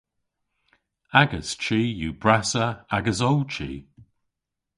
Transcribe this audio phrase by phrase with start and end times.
[1.21, 2.65] Agas chi yw brassa
[2.95, 3.69] ages ow chi.